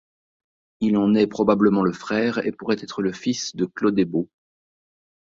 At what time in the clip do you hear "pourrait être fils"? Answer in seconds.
2.51-3.55